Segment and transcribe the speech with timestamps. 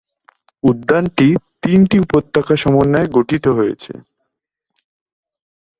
[0.63, 1.27] উদ্যানটি
[1.63, 3.93] তিনটি উপত্যকা সমন্বয়ে গঠিত হয়েছে।